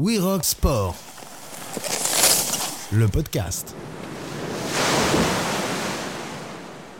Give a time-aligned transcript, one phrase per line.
[0.00, 0.94] We Rock Sport,
[2.92, 3.74] le podcast.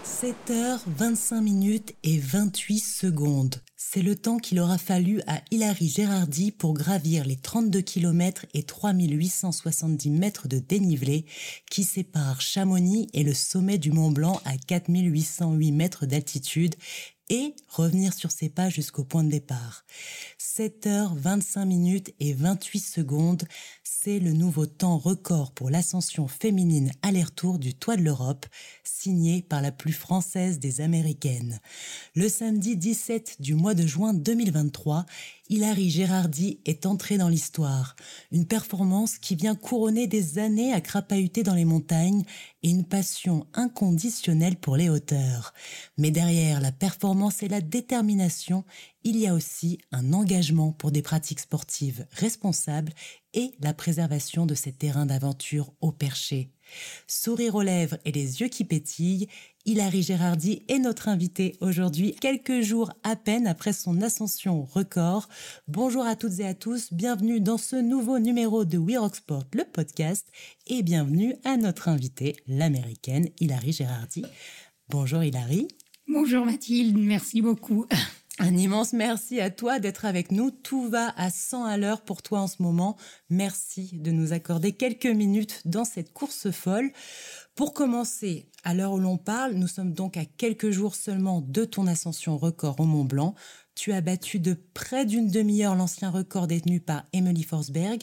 [0.04, 3.54] 7h25 minutes et 28 secondes.
[3.76, 8.64] C'est le temps qu'il aura fallu à Hilary Gérardi pour gravir les 32 km et
[8.64, 11.24] 3870 mètres de dénivelé
[11.70, 16.74] qui séparent Chamonix et le sommet du Mont Blanc à 4808 mètres d'altitude
[17.30, 19.84] et revenir sur ses pas jusqu'au point de départ.
[20.38, 23.42] 7 h 25 minutes et 28 secondes,
[23.84, 28.46] c'est le nouveau temps record pour l'ascension féminine aller-retour du toit de l'Europe,
[28.84, 31.60] signé par la plus française des américaines.
[32.14, 35.04] Le samedi 17 du mois de juin 2023,
[35.50, 37.96] Hilary Gérardi est entrée dans l'histoire.
[38.32, 42.24] Une performance qui vient couronner des années à crapahuter dans les montagnes
[42.62, 45.54] et une passion inconditionnelle pour les hauteurs.
[45.96, 48.64] Mais derrière la performance et la détermination,
[49.04, 52.92] il y a aussi un engagement pour des pratiques sportives responsables
[53.32, 56.52] et la préservation de ces terrains d'aventure au perché.
[57.06, 59.28] Sourire aux lèvres et les yeux qui pétillent,
[59.64, 65.28] Hilary Gérardi est notre invitée aujourd'hui, quelques jours à peine après son ascension record.
[65.66, 69.44] Bonjour à toutes et à tous, bienvenue dans ce nouveau numéro de We Rock Sport,
[69.52, 70.26] le podcast,
[70.66, 74.24] et bienvenue à notre invitée, l'américaine Hilary Gérardi.
[74.88, 75.68] Bonjour Hilary.
[76.06, 77.86] Bonjour Mathilde, merci beaucoup.
[78.40, 80.52] Un immense merci à toi d'être avec nous.
[80.52, 82.96] Tout va à 100 à l'heure pour toi en ce moment.
[83.30, 86.92] Merci de nous accorder quelques minutes dans cette course folle.
[87.56, 91.64] Pour commencer, à l'heure où l'on parle, nous sommes donc à quelques jours seulement de
[91.64, 93.34] ton ascension record au Mont Blanc.
[93.74, 98.02] Tu as battu de près d'une demi-heure l'ancien record détenu par Emily Forsberg.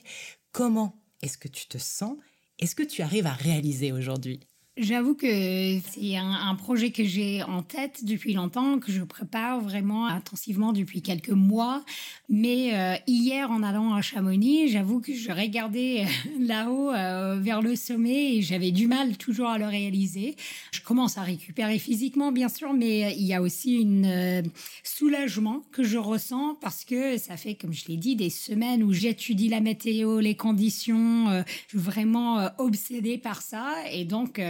[0.52, 2.18] Comment est-ce que tu te sens?
[2.60, 4.42] Est-ce que tu arrives à réaliser aujourd'hui?
[4.78, 10.06] J'avoue que c'est un, projet que j'ai en tête depuis longtemps, que je prépare vraiment
[10.06, 11.86] intensivement depuis quelques mois.
[12.28, 16.06] Mais euh, hier, en allant à Chamonix, j'avoue que je regardais euh,
[16.46, 20.36] là-haut euh, vers le sommet et j'avais du mal toujours à le réaliser.
[20.74, 24.44] Je commence à récupérer physiquement, bien sûr, mais il y a aussi une
[24.84, 28.92] soulagement que je ressens parce que ça fait, comme je l'ai dit, des semaines où
[28.92, 33.74] j'étudie la météo, les conditions, je suis vraiment obsédée par ça.
[33.94, 34.42] Et donc,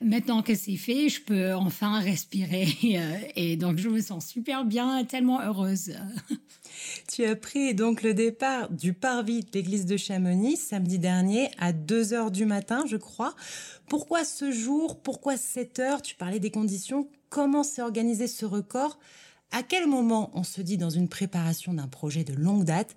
[0.00, 2.68] maintenant que c'est fait, je peux enfin respirer.
[2.92, 5.94] Euh, et donc, je me sens super bien, tellement heureuse.
[7.08, 11.72] Tu as pris donc le départ du parvis de l'église de Chamonix samedi dernier à
[11.72, 13.34] 2 heures du matin, je crois.
[13.88, 15.00] Pourquoi ce jour?
[15.00, 17.08] Pourquoi 7 heures Tu parlais des conditions.
[17.28, 18.98] Comment s'est organisé ce record?
[19.52, 22.96] À quel moment on se dit dans une préparation d'un projet de longue date,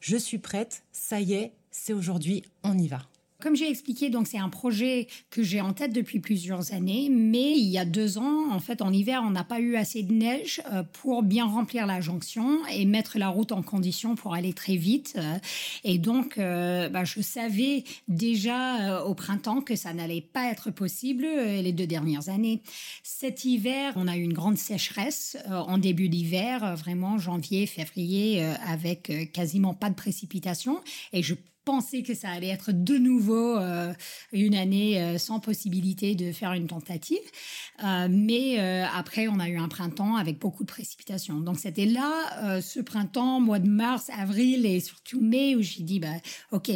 [0.00, 3.02] je suis prête, ça y est, c'est aujourd'hui, on y va?
[3.40, 7.52] Comme j'ai expliqué, donc c'est un projet que j'ai en tête depuis plusieurs années, mais
[7.52, 10.12] il y a deux ans, en fait, en hiver, on n'a pas eu assez de
[10.12, 14.52] neige euh, pour bien remplir la jonction et mettre la route en condition pour aller
[14.52, 15.14] très vite.
[15.16, 15.38] Euh,
[15.82, 21.24] et donc, euh, bah, je savais déjà au printemps que ça n'allait pas être possible
[21.24, 22.62] les deux dernières années.
[23.02, 29.32] Cet hiver, on a eu une grande sécheresse en début d'hiver, vraiment janvier, février, avec
[29.32, 30.80] quasiment pas de précipitations.
[31.12, 31.34] Et je
[31.64, 33.92] pensé que ça allait être de nouveau euh,
[34.32, 37.18] une année euh, sans possibilité de faire une tentative.
[37.82, 38.58] Euh, mais
[38.94, 41.40] après, on a eu un printemps avec beaucoup de précipitations.
[41.40, 46.00] Donc c'était là, ce printemps, mois de mars, avril et surtout mai, où j'ai dit,
[46.00, 46.08] bah,
[46.52, 46.70] OK,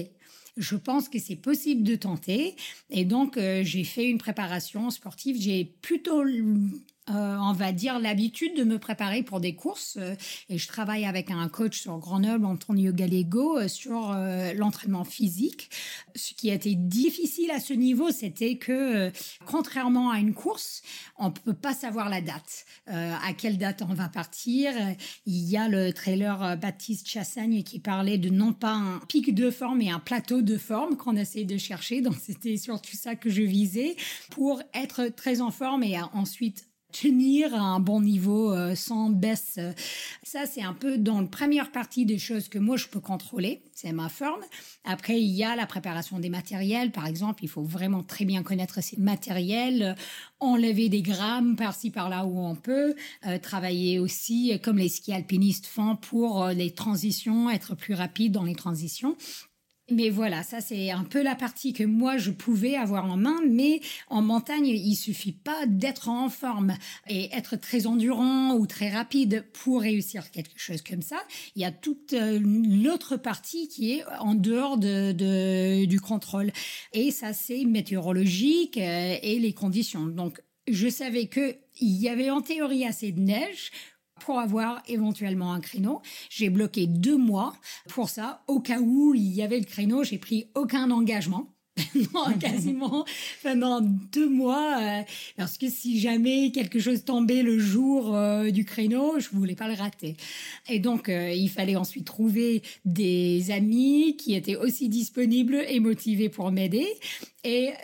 [0.57, 2.57] je pense que c'est possible de tenter.
[2.91, 5.37] Et donc, j'ai fait une préparation sportive.
[5.41, 6.23] J'ai plutôt
[7.11, 9.97] euh, on va dire, l'habitude de me préparer pour des courses.
[9.99, 10.15] Euh,
[10.49, 14.15] et je travaille avec un coach sur Grenoble, Antonio Gallego, euh, sur
[14.57, 15.71] l'entraînement physique.
[16.15, 19.11] Ce qui a été difficile à ce niveau, c'était que,
[19.47, 20.83] contrairement à une course,
[21.19, 22.67] on ne peut pas savoir la date.
[22.87, 24.73] à quelle date on va partir.
[25.27, 29.51] Il y a le trailer Baptiste Chassagne qui parlait de non pas un pic de
[29.51, 32.01] forme, mais un plateau de forme qu'on essaie de chercher.
[32.01, 33.97] Donc, c'était surtout ça que je visais
[34.31, 39.59] pour être très en forme et ensuite tenir à un bon niveau euh, sans baisse.
[40.23, 43.63] Ça, c'est un peu dans la première partie des choses que moi, je peux contrôler.
[43.75, 44.41] C'est ma forme.
[44.85, 46.91] Après, il y a la préparation des matériels.
[46.91, 49.97] Par exemple, il faut vraiment très bien connaître ces matériels,
[50.41, 52.95] enlever des grammes par-ci, par-là où on peut,
[53.27, 58.33] euh, travailler aussi comme les ski alpinistes font pour euh, les transitions, être plus rapide
[58.33, 59.17] dans les transitions.
[59.91, 63.41] Mais voilà, ça c'est un peu la partie que moi je pouvais avoir en main,
[63.49, 66.75] mais en montagne, il suffit pas d'être en forme
[67.09, 71.17] et être très endurant ou très rapide pour réussir quelque chose comme ça.
[71.57, 76.53] Il y a toute euh, l'autre partie qui est en dehors de, du contrôle.
[76.93, 80.07] Et ça c'est météorologique euh, et les conditions.
[80.07, 83.71] Donc je savais que il y avait en théorie assez de neige
[84.21, 86.03] pour avoir éventuellement un créneau.
[86.31, 87.55] J'ai bloqué deux mois
[87.89, 88.43] pour ça.
[88.47, 91.49] Au cas où il y avait le créneau, j'ai pris aucun engagement.
[92.15, 93.05] non, quasiment
[93.43, 95.03] pendant deux mois, euh,
[95.37, 99.69] parce que si jamais quelque chose tombait le jour euh, du créneau, je voulais pas
[99.69, 100.17] le rater.
[100.69, 106.29] Et donc, euh, il fallait ensuite trouver des amis qui étaient aussi disponibles et motivés
[106.29, 106.87] pour m'aider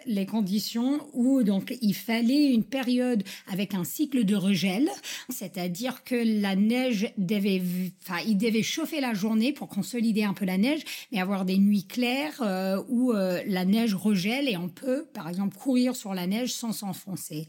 [0.07, 4.89] les conditions où donc il fallait une période avec un cycle de regel,
[5.29, 7.63] c'est-à-dire que la neige devait,
[8.03, 10.83] enfin, il devait chauffer la journée pour consolider un peu la neige,
[11.13, 15.29] mais avoir des nuits claires euh, où euh, la neige regèle et on peut, par
[15.29, 17.47] exemple, courir sur la neige sans s'enfoncer.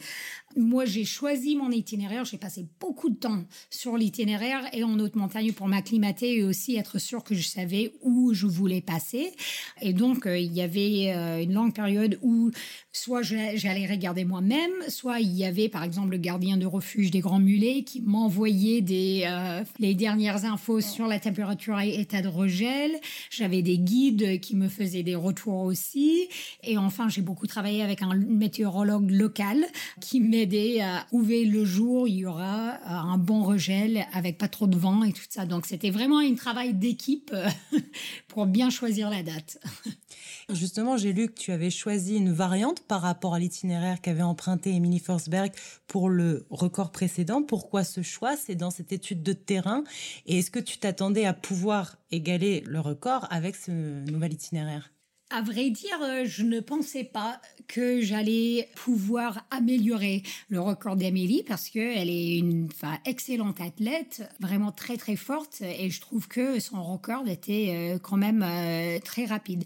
[0.55, 2.23] Moi, j'ai choisi mon itinéraire.
[2.23, 6.77] J'ai passé beaucoup de temps sur l'itinéraire et en haute montagne pour m'acclimater et aussi
[6.77, 9.33] être sûr que je savais où je voulais passer.
[9.81, 12.51] Et donc, euh, il y avait euh, une longue période où
[12.93, 17.19] soit j'allais regarder moi-même, soit il y avait par exemple le gardien de refuge des
[17.19, 22.29] Grands Mulets qui m'envoyait des euh, les dernières infos sur la température et état de
[22.29, 22.91] regel.
[23.29, 26.29] J'avais des guides qui me faisaient des retours aussi.
[26.63, 29.65] Et enfin, j'ai beaucoup travaillé avec un météorologue local
[29.99, 30.44] qui m'aidait
[30.81, 34.77] à trouver le jour, il y aura euh, un bon regel avec pas trop de
[34.77, 35.45] vent et tout ça.
[35.45, 37.49] Donc c'était vraiment un travail d'équipe euh,
[38.27, 39.59] pour bien choisir la date.
[40.49, 44.71] Justement, j'ai lu que tu avais choisi une variante par rapport à l'itinéraire qu'avait emprunté
[44.71, 45.51] Emily Forsberg
[45.87, 47.41] pour le record précédent.
[47.41, 48.37] Pourquoi ce choix?
[48.37, 49.83] C'est dans cette étude de terrain.
[50.27, 54.94] Et est-ce que tu t'attendais à pouvoir égaler le record avec ce nouvel itinéraire?
[55.31, 61.43] À vrai dire, euh, je ne pensais pas que j'allais pouvoir améliorer le record d'Amélie
[61.43, 62.69] parce qu'elle est une
[63.05, 68.17] excellente athlète, vraiment très très forte et je trouve que son record était euh, quand
[68.17, 69.63] même euh, très rapide.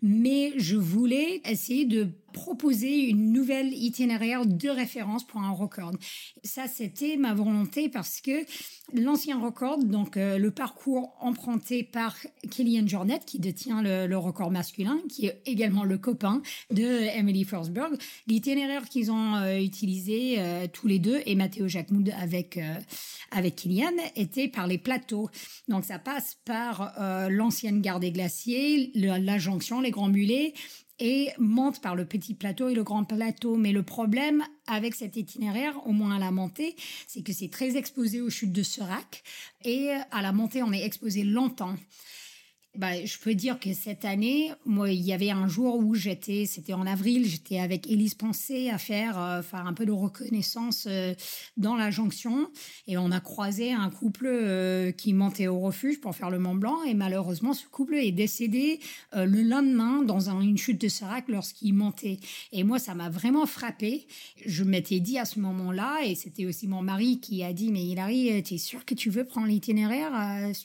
[0.00, 5.92] Mais je voulais essayer de proposer une nouvelle itinéraire de référence pour un record.
[6.42, 8.44] Ça, c'était ma volonté parce que
[8.94, 12.16] l'ancien record, donc euh, le parcours emprunté par
[12.50, 16.84] Killian Jornet, qui détient le, record masculin, qui est également le copain de
[17.16, 17.96] Emily Forsberg,
[18.26, 22.58] l'itinéraire qu'ils ont euh, utilisé euh, tous les deux, et Matteo Jacquemoud avec,
[23.30, 25.28] avec Killian, était par les plateaux.
[25.68, 26.94] Donc ça passe par
[27.30, 30.54] l'ancienne gare des glaciers, la jonction, les grands mulets,
[31.04, 33.56] et monte par le petit plateau et le grand plateau.
[33.56, 36.76] Mais le problème avec cet itinéraire, au moins à la montée,
[37.08, 39.24] c'est que c'est très exposé aux chutes de Serac
[39.64, 41.74] et à la montée, on est exposé longtemps.
[42.74, 46.46] Bah, je peux dire que cette année, moi, il y avait un jour où j'étais,
[46.46, 51.12] c'était en avril, j'étais avec Élise Pensée à faire, euh, un peu de reconnaissance euh,
[51.58, 52.48] dans la jonction,
[52.86, 56.54] et on a croisé un couple euh, qui montait au refuge pour faire le Mont
[56.54, 58.80] Blanc, et malheureusement, ce couple est décédé
[59.12, 62.20] le lendemain dans une chute de Serac lorsqu'il montait.
[62.52, 64.06] Et moi, ça m'a vraiment frappé.
[64.46, 67.84] Je m'étais dit à ce moment-là, et c'était aussi mon mari qui a dit, mais
[67.84, 70.12] Hilary, tu es sûr que tu veux prendre l'itinéraire,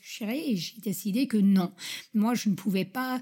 [0.01, 0.53] chérie?
[0.53, 1.73] Et j'ai décidé que non.
[2.13, 3.21] Moi, je ne pouvais pas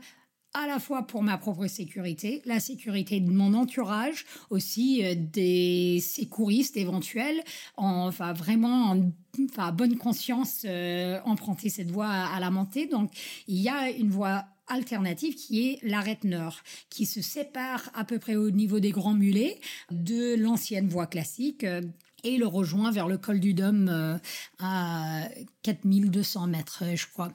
[0.55, 5.99] à la fois pour ma propre sécurité, la sécurité de mon entourage, aussi euh, des
[6.01, 7.43] secouristes éventuels,
[7.75, 9.11] enfin vraiment en
[9.51, 12.87] enfin, bonne conscience euh, emprunter cette voie à, la montée.
[12.87, 13.11] Donc
[13.47, 16.57] il y a une voie alternative qui est l'arête nord,
[16.89, 19.59] qui se sépare à peu près au niveau des grands mulets
[19.91, 21.81] de l'ancienne voie classique euh,
[22.25, 24.17] et le rejoint vers le col du Dôme euh,
[24.59, 25.29] à
[25.61, 27.31] 4200 mètres, euh, je crois.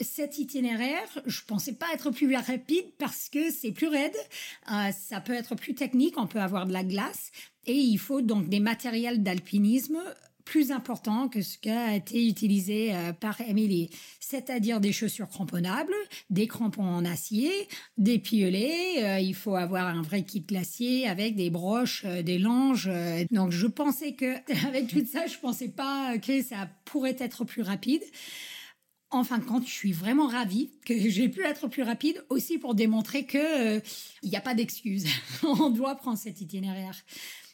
[0.00, 4.16] Cet itinéraire, je pensais pas être plus rapide parce que c'est plus raide,
[4.72, 7.32] euh, ça peut être plus technique, on peut avoir de la glace
[7.66, 9.98] et il faut donc des matériels d'alpinisme
[10.48, 15.92] plus important que ce qui a été utilisé euh, par Emily, c'est-à-dire des chaussures cramponnables,
[16.30, 17.52] des crampons en acier,
[17.98, 19.04] des piolets.
[19.04, 22.90] Euh, il faut avoir un vrai kit glacier avec des broches, euh, des langes.
[23.30, 24.36] donc je pensais que
[24.66, 28.02] avec tout ça, je pensais pas que ça pourrait être plus rapide.
[29.10, 32.58] En fin de compte, je suis vraiment ravie que j'ai pu être plus rapide aussi
[32.58, 33.78] pour démontrer que
[34.22, 35.06] il n'y a pas d'excuse.
[35.42, 36.96] On doit prendre cet itinéraire.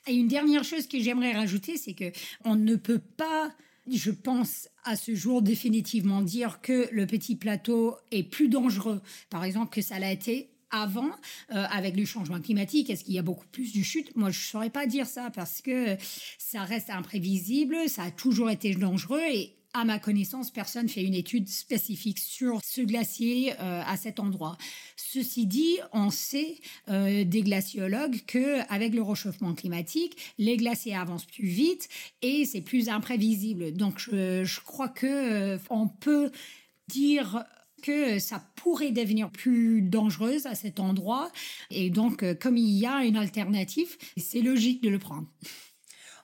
[0.06, 2.12] Et une dernière chose que j'aimerais rajouter, c'est que
[2.44, 3.54] on ne peut pas
[3.90, 9.44] je pense à ce jour définitivement dire que le petit plateau est plus dangereux, par
[9.44, 11.10] exemple, que ça l'a été avant
[11.52, 14.14] euh, avec le changement climatique Est-ce qu'il y a beaucoup plus de chutes?
[14.16, 15.96] Moi, je ne saurais pas dire ça parce que
[16.38, 21.14] ça reste imprévisible, ça a toujours été dangereux et à ma connaissance, personne fait une
[21.14, 24.56] étude spécifique sur ce glacier euh, à cet endroit.
[24.96, 31.26] Ceci dit, on sait euh, des glaciologues que avec le réchauffement climatique, les glaciers avancent
[31.26, 31.88] plus vite
[32.22, 33.72] et c'est plus imprévisible.
[33.72, 36.30] Donc, je, crois que euh, on peut
[36.86, 37.44] dire
[37.82, 41.30] que ça pourrait devenir plus dangereuse à cet endroit.
[41.70, 45.26] Et donc, comme il y a une alternative, c'est logique de le prendre.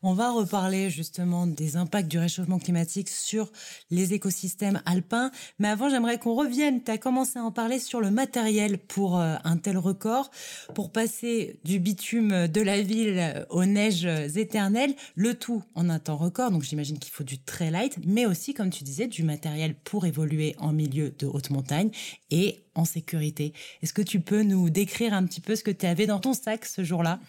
[0.02, 3.52] On va reparler justement des impacts du réchauffement climatique sur
[3.90, 5.30] les écosystèmes alpins.
[5.59, 6.83] Mais avant, j'aimerais qu'on revienne.
[6.83, 10.30] Tu as commencé à en parler sur le matériel pour euh, un tel record.
[10.75, 16.16] Pour passer du bitume de la ville aux neiges éternelles, le tout en un temps
[16.16, 16.50] record.
[16.50, 20.07] Donc j'imagine qu'il faut du très light, mais aussi, comme tu disais, du matériel pour
[20.07, 21.90] évoluer en milieu de haute montagne
[22.30, 23.52] et en sécurité.
[23.83, 26.33] Est-ce que tu peux nous décrire un petit peu ce que tu avais dans ton
[26.33, 27.21] sac ce jour-là?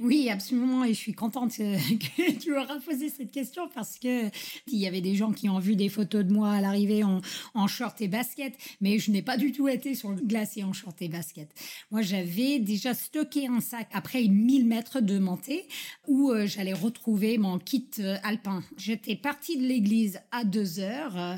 [0.00, 0.84] Oui, absolument.
[0.84, 4.28] Et je suis contente que tu auras posé cette question parce que
[4.66, 7.20] il y avait des gens qui ont vu des photos de moi à l'arrivée en,
[7.54, 10.72] en, short et basket, mais je n'ai pas du tout été sur le glacier en
[10.72, 11.48] short et basket.
[11.90, 15.66] Moi, j'avais déjà stocké un sac après 1000 mètres de montée
[16.06, 18.62] où euh, j'allais retrouver mon kit euh, alpin.
[18.76, 21.16] J'étais partie de l'église à 2 heures.
[21.16, 21.36] Euh,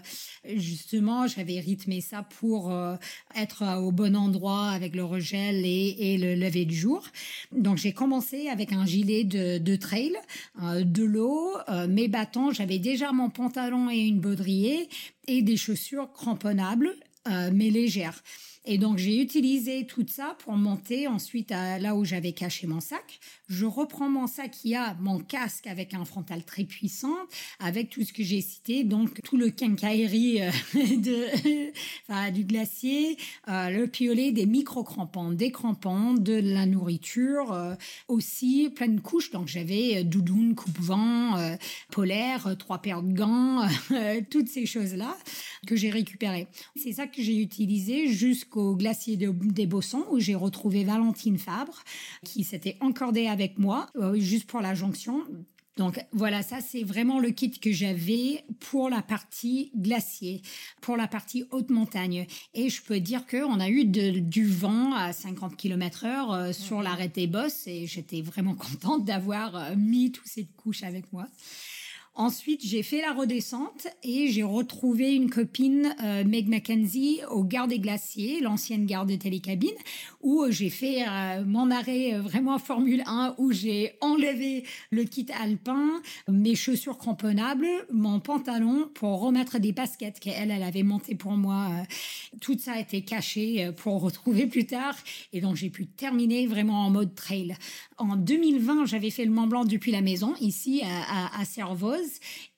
[0.57, 2.73] justement, j'avais rythmé ça pour
[3.35, 7.07] être au bon endroit avec le regel et, et le lever du jour.
[7.53, 10.15] Donc, j'ai commencé avec un gilet de, trail,
[10.63, 12.53] euh, de l'eau, euh, mes bâtons.
[12.53, 14.89] J'avais déjà mon pantalon et une baudrier
[15.27, 16.95] et des chaussures cramponnables,
[17.29, 18.23] euh, mais légères.
[18.67, 22.81] Et donc j'ai utilisé tout ça pour monter ensuite à là où j'avais caché mon
[22.81, 23.21] sac.
[23.49, 27.15] Je reprends mon sac qui a mon casque avec un frontal très puissant,
[27.59, 33.19] avec tout ce que j'ai cité, donc tout le quincaillerie euh, du glacier,
[33.49, 37.75] euh, le piolet, des micro-crampons, des crampons, de la nourriture, euh,
[38.09, 39.31] aussi plein de couches.
[39.31, 41.57] Donc j'avais doudoune, coupe-vent,
[41.91, 43.69] polaire, trois paires de gants,
[44.31, 45.17] toutes ces choses-là
[45.67, 46.47] que j'ai récupérées.
[46.77, 51.83] C'est ça que j'ai utilisé jusqu'au au glacier des Bossons où j'ai retrouvé Valentine Fabre
[52.25, 55.23] qui s'était encordée avec moi euh, juste pour la jonction.
[55.77, 60.41] Donc voilà, ça c'est vraiment le kit que j'avais pour la partie glacier,
[60.81, 62.27] pour la partie haute montagne.
[62.55, 66.81] Et je peux dire qu'on a eu du vent à 50 km heure euh, sur
[66.81, 71.27] l'arrêt des bosses et j'étais vraiment contente d'avoir euh, mis toutes ces couches avec moi.
[72.17, 77.67] Ensuite, j'ai fait la redescente et j'ai retrouvé une copine, euh, Meg Mackenzie, au Gare
[77.67, 79.75] des Glaciers, l'ancienne gare de télécabine,
[80.23, 85.27] où j'ai fait euh, mon arrêt euh, vraiment Formule 1, où j'ai enlevé le kit
[85.41, 91.33] alpin, mes chaussures cramponnables, mon pantalon pour remettre des baskets qu'elle, elle avait monté pour
[91.33, 91.69] moi.
[92.41, 94.95] Tout ça a été caché pour retrouver plus tard.
[95.33, 97.57] Et donc, j'ai pu terminer vraiment en mode trail.
[97.99, 102.04] En 2020, j'avais fait le Mont Blanc depuis la maison, ici à, à, à Servoz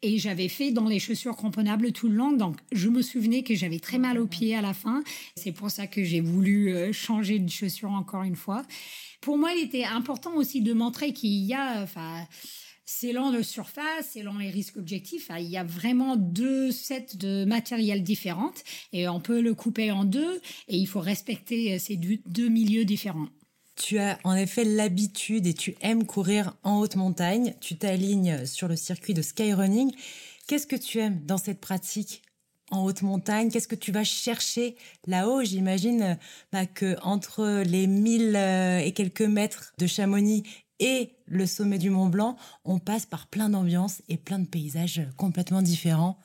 [0.03, 2.33] et j'avais fait dans les chaussures cramponnables tout le long.
[2.33, 5.03] Donc, je me souvenais que j'avais très mal aux pieds à la fin.
[5.37, 8.63] C'est pour ça que j'ai voulu euh, changer de chaussures encore une fois.
[9.21, 12.27] Pour moi, il était important aussi de montrer qu'il y a, enfin,
[12.85, 18.03] selon le surface, selon les risques objectifs, il y a vraiment deux sets de matériel
[18.03, 18.63] différentes
[18.93, 22.85] et on peut le couper en deux et il faut respecter euh, ces deux milieux
[22.85, 23.29] différents.
[23.77, 27.55] Tu as en effet l'habitude et tu aimes courir en haute montagne.
[27.61, 29.93] Tu t'alignes sur le circuit de skyrunning.
[30.47, 32.23] Qu'est-ce que tu aimes dans cette pratique
[32.71, 33.51] en haute montagne?
[33.51, 35.45] Qu'est-ce que tu vas chercher là-haut?
[35.45, 36.19] J'imagine
[36.53, 40.43] bah, que entre les 1000 euh, et quelques mètres de Chamonix
[40.79, 45.03] et le sommet du Mont Blanc, on passe par plein d'ambiances et plein de paysages
[45.17, 46.19] complètement différents.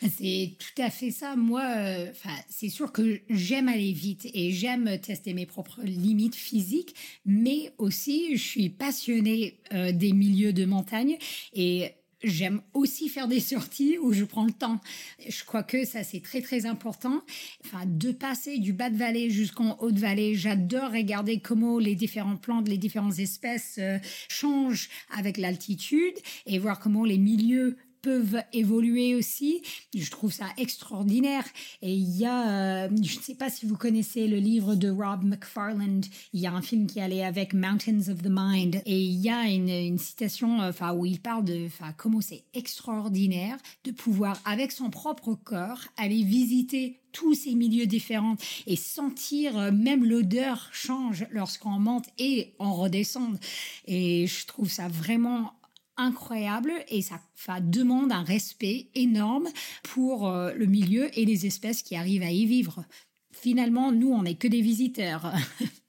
[0.00, 1.36] C'est tout à fait ça.
[1.36, 2.12] Moi, euh,
[2.48, 6.94] c'est sûr que j'aime aller vite et j'aime tester mes propres limites physiques,
[7.24, 11.16] mais aussi je suis passionnée euh, des milieux de montagne
[11.52, 11.92] et
[12.22, 14.80] J'aime aussi faire des sorties où je prends le temps.
[15.28, 17.22] Je crois que ça, c'est très, très important.
[17.64, 21.94] Enfin, de passer du bas de vallée jusqu'en haut de vallée, j'adore regarder comment les
[21.94, 26.14] différentes plantes, les différentes espèces euh, changent avec l'altitude
[26.46, 29.62] et voir comment les milieux peuvent évoluer aussi.
[29.94, 31.44] Je trouve ça extraordinaire.
[31.82, 34.88] Et il y a, euh, je ne sais pas si vous connaissez le livre de
[34.90, 38.82] Rob McFarland, il y a un film qui allait avec Mountains of the Mind.
[38.86, 42.44] Et il y a une, citation euh, enfin, où il parle de enfin, comment c'est
[42.54, 48.36] extraordinaire de pouvoir, avec son propre corps, aller visiter tous ces milieux différents
[48.66, 53.38] et sentir euh, même l'odeur change lorsqu'on monte et on redescend.
[53.86, 55.52] Et je trouve ça vraiment
[55.96, 57.20] incroyable et ça,
[57.60, 59.48] demande un respect énorme
[59.82, 62.84] pour euh, le milieu et les espèces qui arrivent à y vivre.
[63.32, 65.32] Finalement, nous, on n'est que des visiteurs.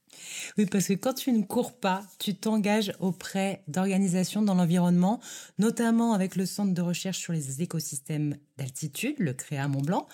[0.58, 5.20] Oui, parce que quand tu ne cours pas, tu t'engages auprès d'organisations dans l'environnement,
[5.60, 10.08] notamment avec le Centre de recherche sur les écosystèmes d'altitude, le CREA Mont-Blanc.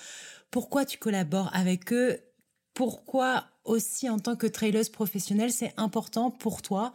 [0.52, 2.20] Pourquoi tu collabores avec eux?
[2.74, 6.94] Pourquoi aussi en tant que traileuse professionnelle, c'est important pour toi?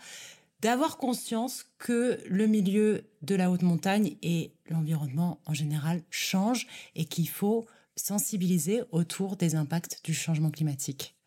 [0.61, 7.05] D'avoir conscience que le milieu de la haute montagne et l'environnement en général changent et
[7.05, 11.18] qu'il faut sensibiliser autour des impacts du changement climatique.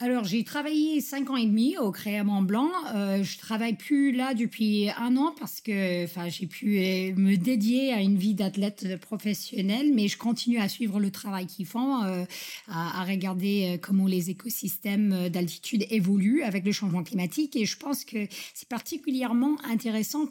[0.00, 2.70] Alors, j'ai travaillé cinq ans et demi au Créa Blanc.
[2.94, 7.34] Euh, je travaille plus là depuis un an parce que, enfin, j'ai pu euh, me
[7.34, 12.04] dédier à une vie d'athlète professionnelle, mais je continue à suivre le travail qu'ils font,
[12.04, 12.24] euh,
[12.68, 17.56] à, regarder euh, comment les écosystèmes d'altitude évoluent avec le changement climatique.
[17.56, 20.26] Et je pense que c'est particulièrement intéressant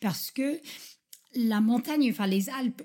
[0.00, 0.60] parce que
[1.34, 2.82] la montagne, enfin les Alpes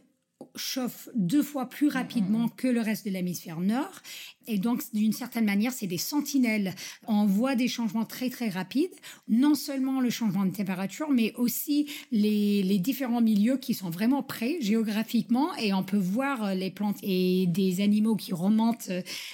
[0.55, 2.55] chauffe deux fois plus rapidement mm-hmm.
[2.55, 4.01] que le reste de l'hémisphère nord.
[4.48, 6.74] Et donc, d'une certaine manière, c'est des sentinelles.
[7.08, 8.94] On voit des changements très, très rapides.
[9.27, 14.24] Non seulement le changement de température, mais aussi les, les différents milieux qui sont vraiment
[14.24, 15.56] prêts géographiquement.
[15.58, 18.92] Et on peut voir les plantes et des animaux qui remontent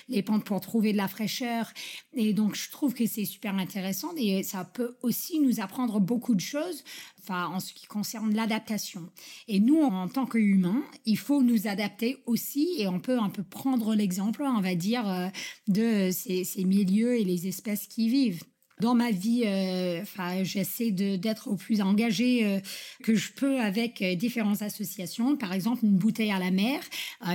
[0.10, 1.72] les pentes pour trouver de la fraîcheur.
[2.14, 4.10] Et donc, je trouve que c'est super intéressant.
[4.18, 6.84] Et ça peut aussi nous apprendre beaucoup de choses
[7.24, 9.10] enfin, en ce qui concerne l'adaptation.
[9.48, 13.44] Et nous, en tant qu'humains, il faut nous adapter aussi, et on peut un peu
[13.44, 15.30] prendre l'exemple, on va dire, euh,
[15.68, 18.44] de ces, milieux et les espèces qui vivent.
[18.82, 20.04] Dans ma vie, euh,
[20.44, 22.60] j'essaie d'être au plus engagé euh,
[23.04, 25.38] que je peux avec différentes associations.
[25.38, 26.82] Par exemple, une bouteille à la mer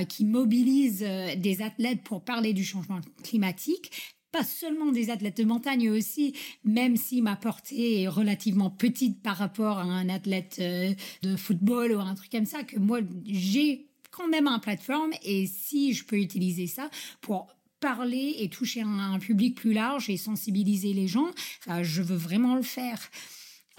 [0.07, 0.99] qui mobilise
[1.37, 3.91] des athlètes pour parler du changement climatique
[4.31, 9.37] pas seulement des athlètes de montagne aussi, même si ma portée est relativement petite par
[9.37, 14.27] rapport à un athlète de football ou un truc comme ça, que moi j'ai quand
[14.27, 16.89] même un plateforme et si je peux utiliser ça
[17.21, 17.47] pour
[17.79, 21.29] parler et toucher un, public plus large et sensibiliser les gens,
[21.81, 22.99] je veux vraiment le faire.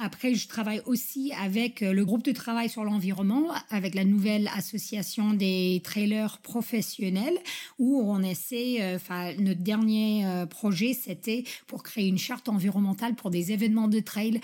[0.03, 4.49] Après, je travaille aussi avec euh, le groupe de travail sur l'environnement, avec la nouvelle
[4.57, 7.39] association des trailers professionnels,
[7.79, 13.15] où on essaie, euh, enfin, notre dernier euh, projet, c'était pour créer une charte environnementale
[13.15, 14.41] pour des événements de trail,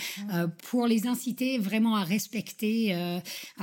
[0.68, 2.94] pour les inciter vraiment à respecter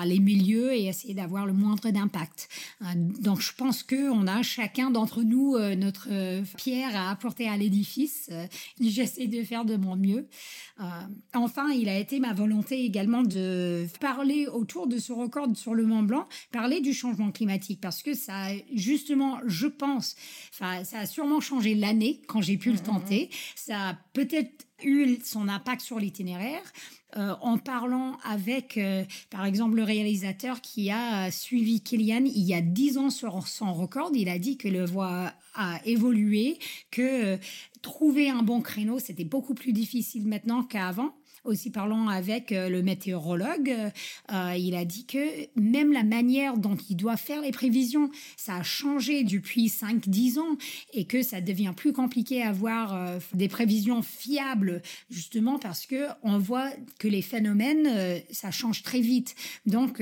[0.03, 2.49] les milieux et essayer d'avoir le moindre d'impact.
[2.95, 6.09] donc, je pense que on a chacun d'entre nous notre
[6.57, 8.29] pierre à apporter à l'édifice.
[8.79, 10.27] J'essaie de faire de mon mieux.
[11.33, 15.85] enfin, il a été ma volonté également de parler autour de ce record sur le
[15.85, 20.15] Mont Blanc, parler du changement climatique, parce que ça, justement, je pense,
[20.51, 23.29] ça a sûrement changé l'année quand j'ai pu le mmh, tenter.
[23.55, 26.61] Ça a peut-être eu son impact sur l'itinéraire.
[27.15, 32.55] Euh, en parlant avec, euh, par exemple, le réalisateur qui a suivi Kylian il y
[32.55, 36.57] a dix ans sur son record, il a dit que le voie a évolué,
[36.89, 37.37] que euh,
[37.83, 42.81] trouver un bon créneau, c'était beaucoup plus difficile maintenant qu'avant aussi parlant avec euh, le
[42.81, 43.75] météorologue,
[44.31, 45.19] euh, il a dit que
[45.59, 50.57] même la manière dont il doit faire les prévisions, ça a changé depuis 5-10 ans
[50.93, 56.07] et que ça devient plus compliqué à avoir euh, des prévisions fiables justement parce que
[56.23, 59.35] on voit que les phénomènes, ça change très vite.
[59.65, 60.01] Donc,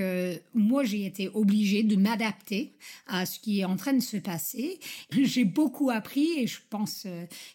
[0.54, 2.73] moi, j'ai été obligée de m'adapter
[3.08, 4.80] à ce qui est en train de se passer.
[5.12, 7.06] J'ai beaucoup appris et je pense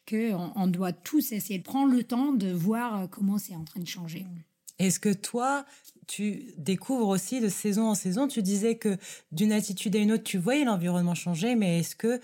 [0.09, 3.76] qu'on on doit tous essayer de prendre le temps de voir comment c'est en train
[3.81, 4.27] de changer.
[4.79, 5.65] Est-ce que toi,
[6.07, 8.97] tu découvres aussi de saison en saison Tu disais que
[9.33, 12.21] d'une attitude à une autre, tu voyais l'environnement changer, mais est-ce que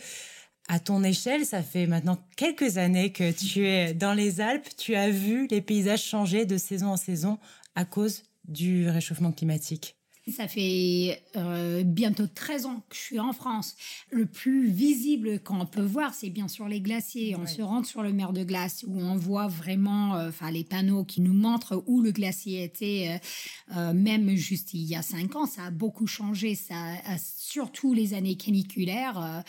[0.69, 4.95] à ton échelle, ça fait maintenant quelques années que tu es dans les Alpes, tu
[4.95, 7.39] as vu les paysages changer de saison en saison
[7.75, 9.97] à cause du réchauffement climatique?
[10.31, 13.75] Ça fait euh, bientôt 13 ans que je suis en France.
[14.11, 17.35] Le plus visible qu'on peut voir, c'est bien sûr les glaciers.
[17.35, 20.63] On se rend sur le mer de glace où on voit vraiment euh, enfin les
[20.63, 23.21] panneaux qui nous montrent où le glacier était.
[23.77, 26.55] Euh, même juste il y a 5 ans, ça a beaucoup changé.
[26.55, 26.77] Ça,
[27.19, 29.43] surtout les années caniculaires,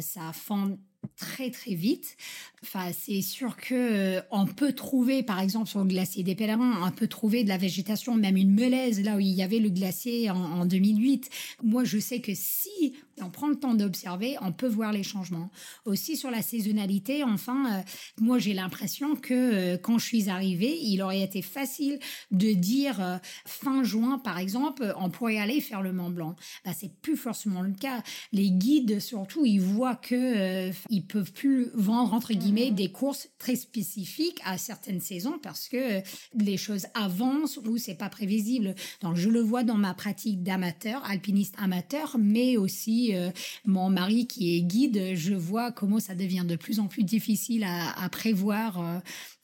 [0.00, 0.78] ça fond
[1.16, 2.16] très très vite.
[2.62, 6.80] Enfin, c'est sûr que euh, on peut trouver, par exemple, sur le glacier des Pèlerins,
[6.82, 9.70] on peut trouver de la végétation, même une melaise, là où il y avait le
[9.70, 11.30] glacier en, en 2008.
[11.62, 15.50] Moi, je sais que si on prend le temps d'observer, on peut voir les changements.
[15.84, 17.82] Aussi sur la saisonnalité, enfin, euh,
[18.20, 21.98] moi j'ai l'impression que euh, quand je suis arrivée, il aurait été facile
[22.30, 26.36] de dire euh, fin juin, par exemple, on pourrait aller faire le Mont Blanc.
[26.64, 28.02] Bah, c'est plus forcément le cas.
[28.32, 32.76] Les guides, surtout, ils voient que ils peuvent plus vendre entre guillemets mhm.
[32.76, 36.02] des courses très spécifiques à certaines saisons parce que
[36.34, 38.74] les choses avancent ou c'est pas prévisible.
[39.00, 43.30] Donc je le vois dans ma pratique d'amateur, alpiniste amateur, mais aussi euh,
[43.64, 47.64] mon mari qui est guide, je vois comment ça devient de plus en plus difficile
[47.64, 48.80] à, prévoir.
[48.80, 48.98] Euh,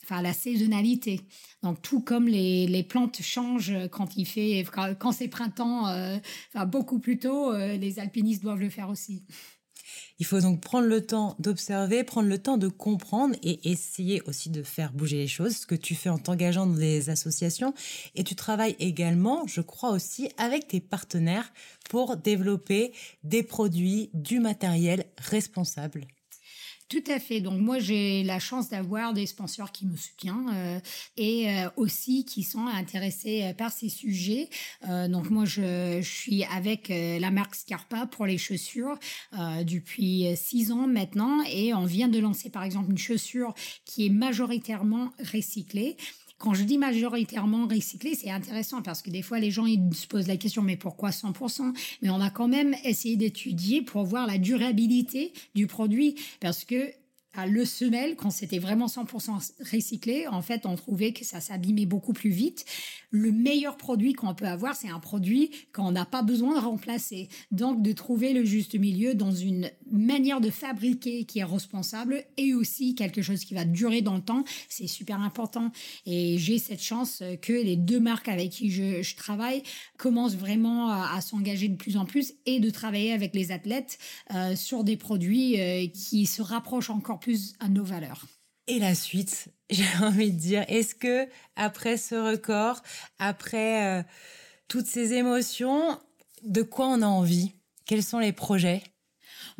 [0.04, 1.20] enfin, la saisonnalité.
[1.62, 4.64] Donc, tout comme les, plantes changent quand il fait,
[4.98, 6.16] quand, c'est printemps, euh,
[6.54, 9.22] enfin, beaucoup plus tôt, les alpinistes doivent le faire aussi.
[10.20, 14.50] Il faut donc prendre le temps d'observer, prendre le temps de comprendre et essayer aussi
[14.50, 17.72] de faire bouger les choses, ce que tu fais en t'engageant dans des associations.
[18.14, 21.52] Et tu travailles également, je crois aussi, avec tes partenaires
[21.88, 22.92] pour développer
[23.24, 26.06] des produits, du matériel responsable.
[26.90, 27.40] Tout à fait.
[27.40, 30.80] Donc moi j'ai la chance d'avoir des sponsors qui me soutiennent euh,
[31.16, 34.48] et euh, aussi qui sont intéressés euh, par ces sujets.
[35.08, 38.98] donc moi je, je, suis avec la marque Scarpa pour les chaussures
[39.32, 44.10] depuis six ans maintenant et on vient de lancer par exemple une chaussure qui est
[44.10, 45.96] majoritairement recyclée.
[46.40, 50.06] Quand je dis majoritairement recyclé, c'est intéressant parce que des fois les gens ils se
[50.06, 54.26] posent la question mais pourquoi 100% Mais on a quand même essayé d'étudier pour voir
[54.26, 56.90] la durabilité du produit parce que
[57.34, 61.86] à le semelle, quand c'était vraiment 100% recyclé, en fait, on trouvait que ça s'abîmait
[61.86, 62.64] beaucoup plus vite.
[63.10, 67.28] Le meilleur produit qu'on peut avoir, c'est un produit qu'on n'a pas besoin de remplacer.
[67.50, 72.54] Donc, de trouver le juste milieu dans une manière de fabriquer qui est responsable et
[72.54, 75.70] aussi quelque chose qui va durer dans le temps, c'est super important.
[76.06, 79.62] Et j'ai cette chance que les deux marques avec qui je, travaille
[79.98, 83.98] commencent vraiment à, à s'engager de plus en plus et de travailler avec les athlètes
[84.34, 88.26] euh, sur des produits euh, qui se rapprochent encore plus à nos valeurs.
[88.66, 92.82] Et la suite, j'ai envie de dire, est-ce que après ce record,
[93.18, 94.02] après euh,
[94.68, 95.98] toutes ces émotions,
[96.42, 97.52] de quoi on a envie?
[97.84, 98.82] Quels sont les projets?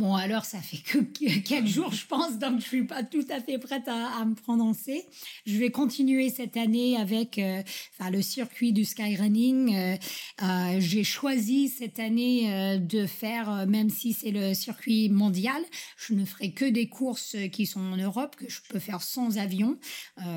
[0.00, 0.98] Bon, alors, ça fait que
[1.40, 5.04] quelques jours, je pense, donc je suis pas tout à fait prête à, me prononcer.
[5.44, 7.62] Je vais continuer cette année avec euh,
[7.98, 9.76] enfin, le circuit du skyrunning.
[9.76, 9.96] Euh,
[10.42, 15.62] euh, J'ai choisi cette année euh, de faire, même si c'est le circuit mondial,
[15.98, 19.36] je ne ferai que des courses qui sont en Europe, que je peux faire sans
[19.36, 19.78] avion.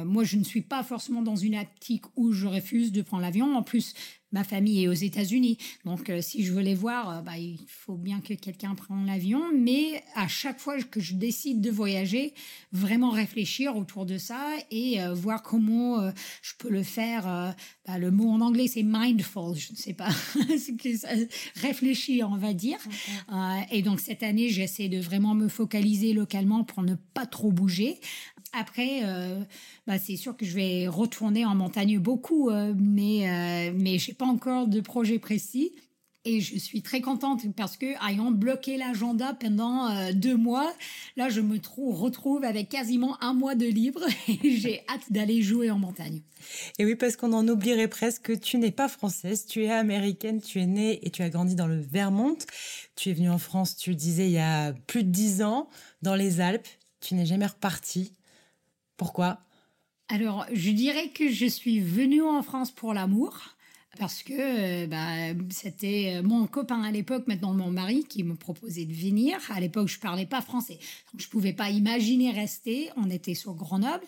[0.03, 3.55] moi, je ne suis pas forcément dans une optique où je refuse de prendre l'avion.
[3.55, 3.93] En plus,
[4.33, 5.57] ma famille est aux États-Unis.
[5.85, 9.05] Donc, euh, si je veux les voir, euh, bah, il faut bien que quelqu'un prenne
[9.05, 9.43] l'avion.
[9.55, 12.33] Mais à chaque fois que je décide de voyager,
[12.71, 17.55] vraiment réfléchir autour de ça et euh, voir comment je peux le faire.
[17.85, 19.55] Bah, le mot en anglais, c'est mindful.
[19.55, 20.09] Je ne sais pas.
[21.61, 22.79] réfléchir, on va dire.
[23.71, 27.99] et donc, cette année, j'essaie de vraiment me focaliser localement pour ne pas trop bouger.
[28.53, 29.39] Après, euh,
[29.87, 34.13] bah, c'est sûr que je vais retourner en montagne beaucoup, euh, mais euh, mais j'ai
[34.13, 35.73] pas encore de projet précis.
[36.25, 40.73] Et je suis très contente parce que ayant bloqué l'agenda pendant deux mois,
[41.17, 45.41] là je me trouve, retrouve avec quasiment un mois de libre et j'ai hâte d'aller
[45.41, 46.21] jouer en montagne.
[46.79, 50.61] Et oui, parce qu'on en oublierait presque, tu n'es pas française, tu es américaine, tu
[50.61, 52.37] es née et tu as grandi dans le Vermont.
[52.95, 55.67] Tu es venue en France, tu le disais, il y a plus de dix ans,
[56.03, 56.69] dans les Alpes.
[57.01, 58.13] Tu n'es jamais repartie.
[58.97, 59.39] Pourquoi?
[60.09, 63.39] Alors, je dirais que je suis venue en France pour l'amour.
[63.99, 68.85] Parce que euh, bah, c'était mon copain à l'époque, maintenant mon mari, qui me proposait
[68.85, 69.37] de venir.
[69.51, 70.79] À l'époque, je parlais pas français,
[71.11, 72.89] donc je pouvais pas imaginer rester.
[72.97, 74.05] On était sur Grenoble,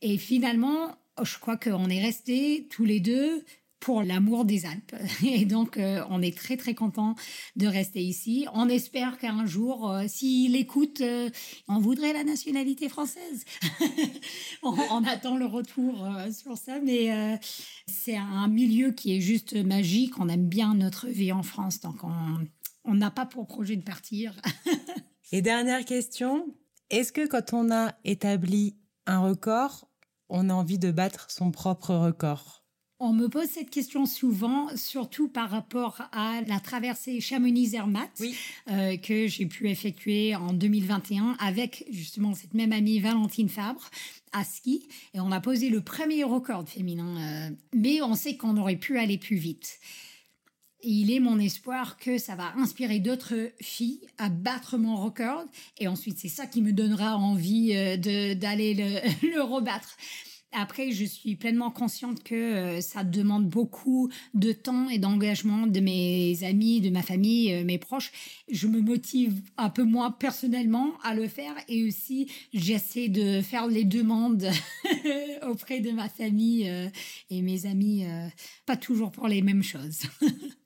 [0.00, 3.44] et finalement, je crois qu'on est restés tous les deux
[3.80, 4.94] pour l'amour des Alpes.
[5.24, 7.14] Et donc, euh, on est très, très content
[7.56, 8.46] de rester ici.
[8.52, 11.30] On espère qu'un jour, euh, s'il écoute, euh,
[11.68, 13.44] on voudrait la nationalité française.
[14.62, 17.38] on, attend le retour sur ça, mais
[17.86, 20.18] c'est un milieu qui est juste magique.
[20.18, 21.96] On aime bien notre vie en France, donc
[22.84, 24.34] on n'a pas pour projet de partir.
[25.32, 26.54] Et dernière question,
[26.90, 29.88] est-ce que quand on a établi un record,
[30.28, 32.65] on a envie de battre son propre record?
[32.98, 38.22] On me pose cette question souvent, surtout par rapport à la traversée Chamonix-Zermatt
[38.70, 43.90] euh, que j'ai pu effectuer en 2021 avec justement cette même amie Valentine Fabre
[44.32, 44.88] à ski.
[45.12, 47.50] Et on a posé le premier record féminin.
[47.50, 49.78] Euh, mais on sait qu'on aurait pu aller plus vite.
[50.82, 55.44] Et il est mon espoir que ça va inspirer d'autres filles à battre mon record.
[55.78, 59.00] Et ensuite, c'est ça qui me donnera envie euh, d'aller le,
[59.34, 59.96] le rebattre.
[60.58, 65.80] Après, je suis pleinement consciente que euh, ça demande beaucoup de temps et d'engagement de
[65.80, 68.10] mes amis, de ma famille, euh, mes proches.
[68.50, 73.66] Je me motive un peu moins personnellement à le faire et aussi j'essaie de faire
[73.66, 74.48] les demandes
[75.46, 76.88] auprès de ma famille euh,
[77.28, 78.06] et mes amis,
[78.64, 80.04] pas toujours pour les mêmes choses.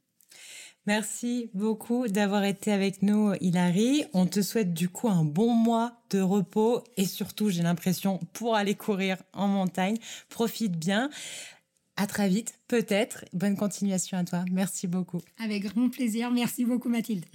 [0.86, 4.04] Merci beaucoup d'avoir été avec nous, Hilary.
[4.14, 8.56] On te souhaite du coup un bon mois de repos et surtout, j'ai l'impression, pour
[8.56, 9.98] aller courir en montagne.
[10.30, 11.10] Profite bien.
[11.96, 13.26] À très vite, peut-être.
[13.34, 14.44] Bonne continuation à toi.
[14.50, 15.20] Merci beaucoup.
[15.38, 16.30] Avec grand plaisir.
[16.30, 17.26] Merci beaucoup, Mathilde.